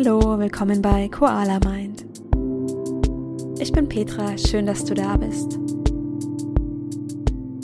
[0.00, 2.06] Hallo, willkommen bei Koala Mind.
[3.60, 5.54] Ich bin Petra, schön, dass du da bist.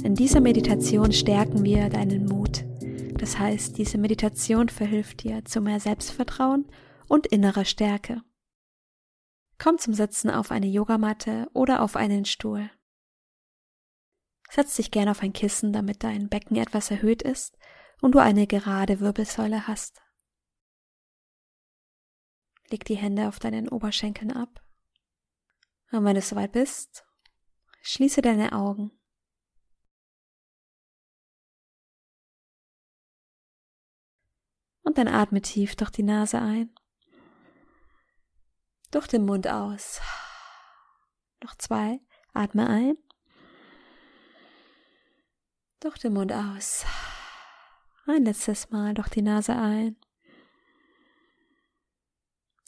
[0.02, 2.64] In dieser Meditation stärken wir deinen Mut.
[3.20, 6.66] Das heißt, diese Meditation verhilft dir zu mehr Selbstvertrauen
[7.06, 8.20] und innerer Stärke.
[9.62, 12.68] Komm zum Sitzen auf eine Yogamatte oder auf einen Stuhl.
[14.50, 17.56] Setz dich gern auf ein Kissen, damit dein Becken etwas erhöht ist
[18.02, 20.03] und du eine gerade Wirbelsäule hast.
[22.74, 24.60] Leg die Hände auf deinen Oberschenkeln ab.
[25.92, 27.04] Und wenn du soweit bist,
[27.82, 28.90] schließe deine Augen.
[34.82, 36.74] Und dann atme tief durch die Nase ein.
[38.90, 40.00] Durch den Mund aus.
[41.44, 42.00] Noch zwei.
[42.32, 42.96] Atme ein.
[45.78, 46.84] Durch den Mund aus.
[48.06, 49.96] Ein letztes Mal durch die Nase ein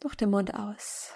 [0.00, 1.12] durch den Mund aus.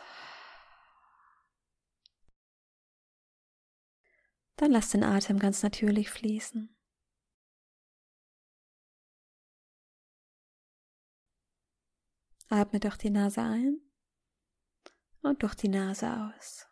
[4.57, 6.77] Dann lass den Atem ganz natürlich fließen.
[12.51, 13.81] Atme durch die Nase ein
[15.23, 16.67] und durch die Nase aus.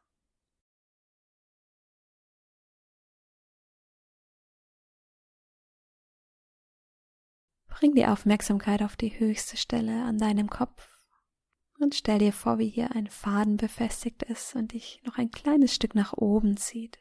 [7.69, 10.98] Bring die Aufmerksamkeit auf die höchste Stelle an deinem Kopf.
[11.81, 15.75] Und stell dir vor, wie hier ein Faden befestigt ist und dich noch ein kleines
[15.75, 16.99] Stück nach oben zieht,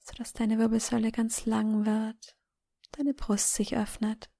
[0.00, 2.36] sodass deine Wirbelsäule ganz lang wird,
[2.92, 4.30] deine Brust sich öffnet.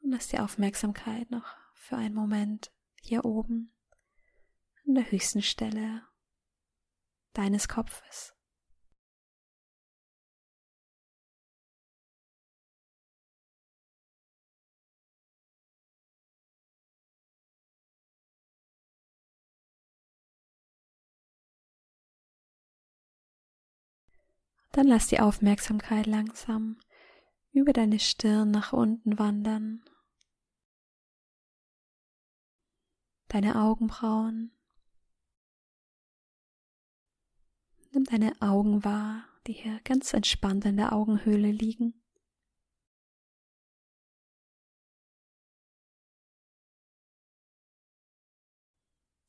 [0.00, 2.70] Und lass die Aufmerksamkeit noch für einen Moment
[3.00, 3.74] hier oben
[4.86, 6.06] an der höchsten Stelle
[7.32, 8.37] deines Kopfes.
[24.72, 26.78] Dann lass die Aufmerksamkeit langsam
[27.52, 29.84] über deine Stirn nach unten wandern.
[33.28, 34.52] Deine Augenbrauen.
[37.92, 41.94] Nimm deine Augen wahr, die hier ganz entspannt in der Augenhöhle liegen.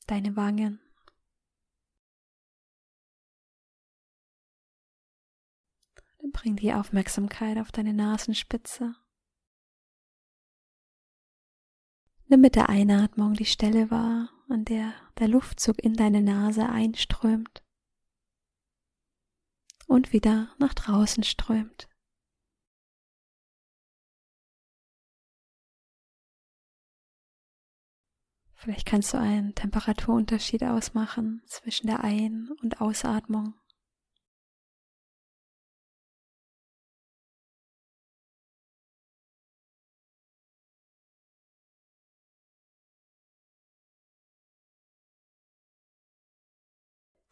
[0.08, 0.80] Deine Wangen.
[6.20, 8.96] Dann bring die Aufmerksamkeit auf deine Nasenspitze.
[12.28, 17.64] Nimm mit der Einatmung die Stelle wahr, an der der Luftzug in deine Nase einströmt
[19.88, 21.90] und wieder nach draußen strömt.
[28.54, 33.54] Vielleicht kannst du einen Temperaturunterschied ausmachen zwischen der Ein- und Ausatmung.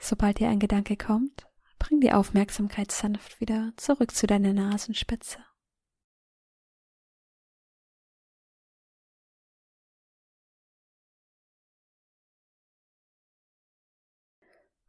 [0.07, 5.43] Sobald dir ein Gedanke kommt, bring die Aufmerksamkeit sanft wieder zurück zu deiner Nasenspitze.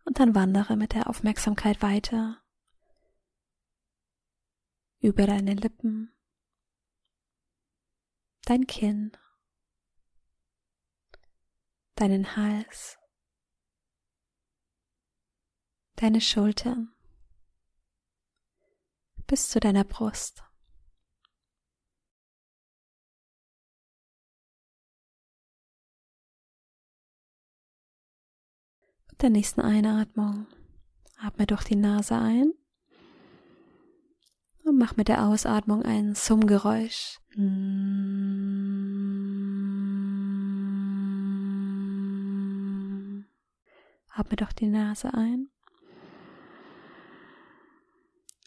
[0.05, 2.41] Und dann wandere mit der Aufmerksamkeit weiter
[5.01, 6.15] über deine Lippen,
[8.45, 9.11] dein Kinn,
[11.97, 13.01] deinen Hals,
[15.99, 16.93] deine Schultern
[19.27, 20.43] bis zu deiner Brust.
[29.11, 30.47] Mit der nächsten Einatmung
[31.19, 32.53] atme durch die Nase ein
[34.65, 37.19] und mach mit der Ausatmung ein Summgeräusch.
[44.11, 45.51] Atme durch die Nase ein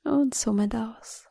[0.04, 1.28] und somit aus.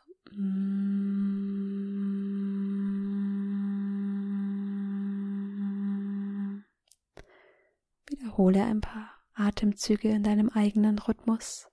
[8.07, 11.70] Wiederhole ein paar Atemzüge in deinem eigenen Rhythmus.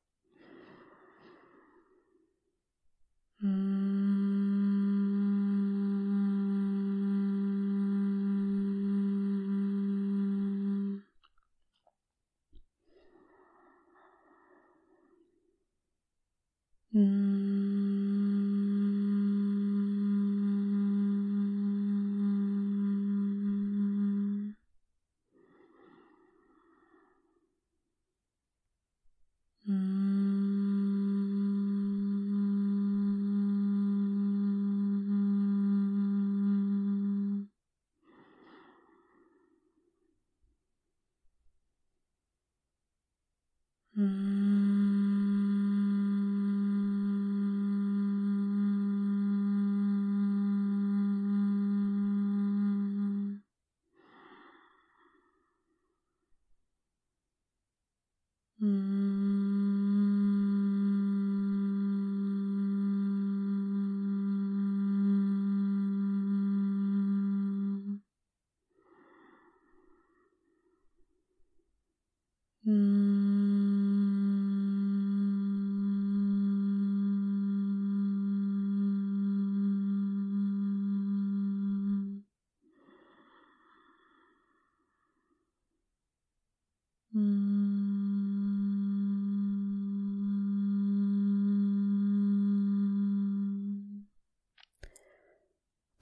[58.61, 58.96] Mm.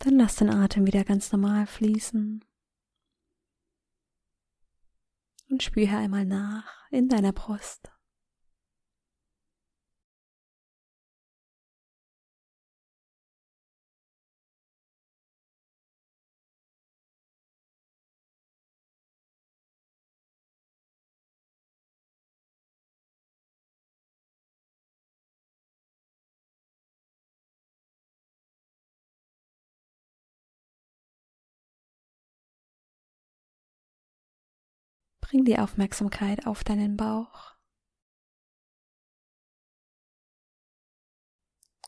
[0.06, 2.46] Dann lass den Atem wieder ganz normal fließen.
[5.50, 7.92] Und spüre einmal nach in deiner Brust.
[35.28, 37.56] Bring die Aufmerksamkeit auf deinen Bauch.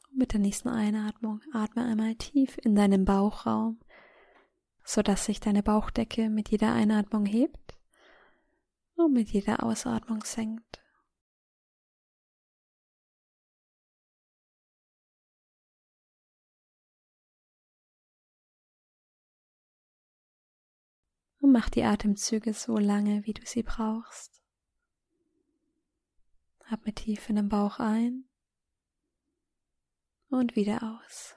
[0.09, 3.79] Und mit der nächsten Einatmung atme einmal tief in deinen Bauchraum,
[4.83, 7.77] sodass sich deine Bauchdecke mit jeder Einatmung hebt
[8.95, 10.66] und mit jeder Ausatmung senkt.
[21.39, 24.41] Und mach die Atemzüge so lange, wie du sie brauchst.
[26.69, 28.25] Atme tief in den Bauch ein
[30.29, 31.35] und wieder aus.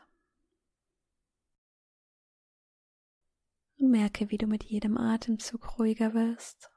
[3.78, 6.70] Und merke, wie du mit jedem Atemzug ruhiger wirst.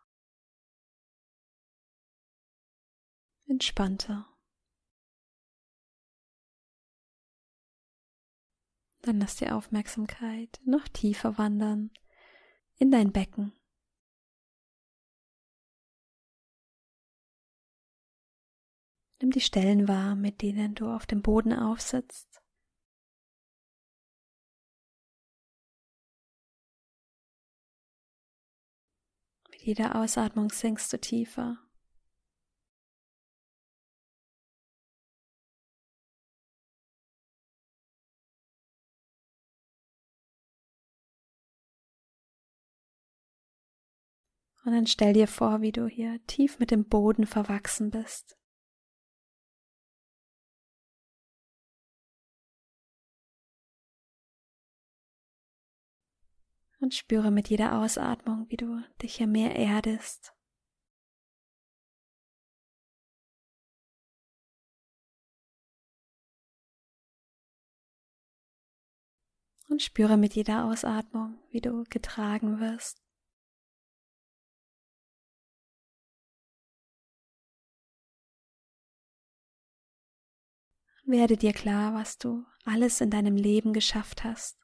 [3.45, 4.29] Entspannter.
[9.01, 11.91] Dann lass die Aufmerksamkeit noch tiefer wandern
[12.77, 13.53] in dein Becken.
[19.23, 22.41] Nimm die Stellen wahr, mit denen du auf dem Boden aufsitzt.
[29.49, 31.62] Mit jeder Ausatmung sinkst du tiefer.
[44.65, 48.37] Und dann stell dir vor, wie du hier tief mit dem Boden verwachsen bist.
[56.79, 60.33] Und spüre mit jeder Ausatmung, wie du dich hier mehr erdest.
[69.69, 73.02] Und spüre mit jeder Ausatmung, wie du getragen wirst.
[81.05, 84.57] Werde dir klar, was du alles in deinem Leben geschafft hast.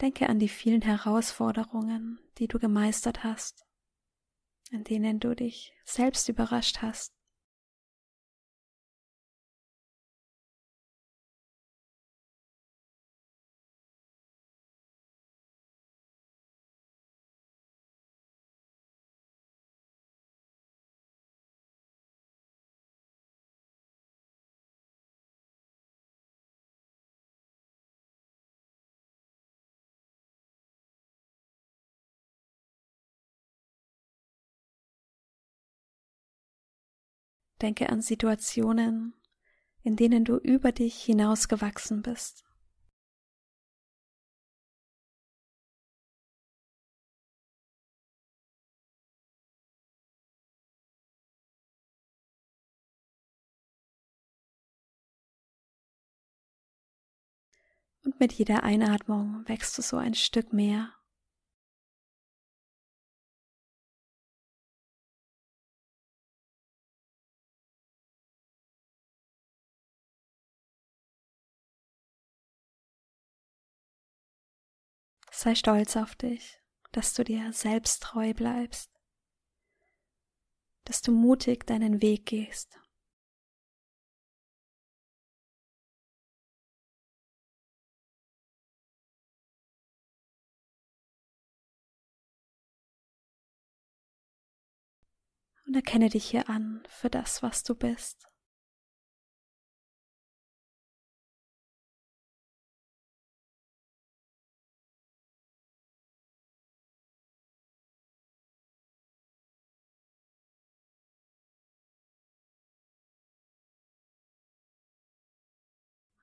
[0.00, 3.66] Denke an die vielen Herausforderungen, die du gemeistert hast,
[4.70, 7.15] in denen du dich selbst überrascht hast.
[37.62, 39.14] Denke an Situationen,
[39.82, 42.44] in denen du über dich hinausgewachsen bist.
[58.04, 60.92] Und mit jeder Einatmung wächst du so ein Stück mehr
[75.38, 76.62] Sei stolz auf dich,
[76.92, 78.90] dass du dir selbst treu bleibst.
[80.84, 82.78] dass du mutig deinen Weg gehst.
[95.66, 98.28] Und erkenne dich hier an für das, was du bist.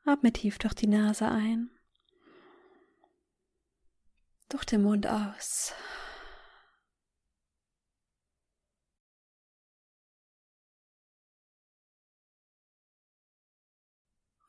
[0.06, 1.70] Atme tief durch die Nase ein,
[4.50, 5.74] durch den Mund aus.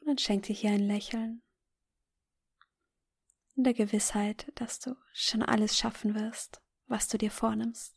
[0.01, 1.43] Und dann schenk dir hier ein Lächeln.
[3.55, 7.94] In der Gewissheit, dass du schon alles schaffen wirst, was du dir vornimmst.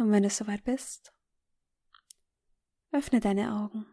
[0.00, 1.12] Und wenn du soweit bist,
[2.90, 3.84] öffne deine Augen.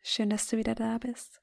[0.00, 1.42] Schön, dass du wieder da bist.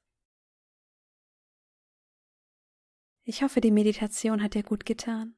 [3.22, 5.36] Ich hoffe, die Meditation hat dir gut getan.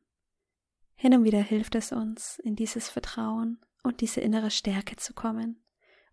[0.94, 5.62] Hin und wieder hilft es uns, in dieses Vertrauen und diese innere Stärke zu kommen,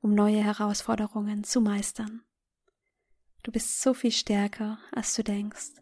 [0.02, 2.26] um neue Herausforderungen zu meistern.
[3.42, 5.80] Du bist so viel stärker, als du denkst.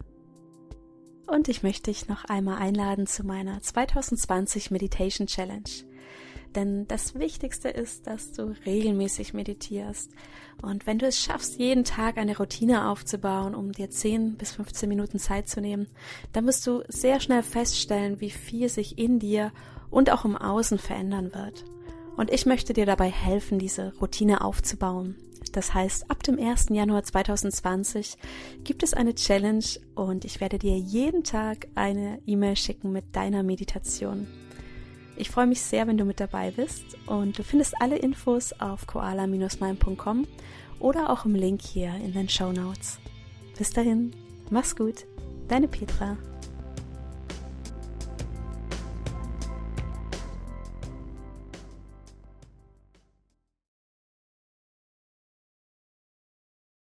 [1.28, 5.70] Und ich möchte dich noch einmal einladen zu meiner 2020 Meditation Challenge.
[6.56, 10.10] Denn das Wichtigste ist, dass du regelmäßig meditierst.
[10.62, 14.88] Und wenn du es schaffst, jeden Tag eine Routine aufzubauen, um dir 10 bis 15
[14.88, 15.88] Minuten Zeit zu nehmen,
[16.32, 19.52] dann wirst du sehr schnell feststellen, wie viel sich in dir
[19.90, 21.66] und auch im Außen verändern wird.
[22.16, 25.16] Und ich möchte dir dabei helfen, diese Routine aufzubauen.
[25.58, 26.68] Das heißt, ab dem 1.
[26.70, 28.18] Januar 2020
[28.64, 33.42] gibt es eine Challenge und ich werde dir jeden Tag eine E-Mail schicken mit deiner
[33.42, 34.28] Meditation.
[35.16, 38.86] Ich freue mich sehr, wenn du mit dabei bist und du findest alle Infos auf
[38.86, 40.28] koala-mind.com
[40.78, 43.00] oder auch im Link hier in den Show Notes.
[43.58, 44.12] Bis dahin,
[44.52, 45.08] mach's gut,
[45.48, 46.18] deine Petra.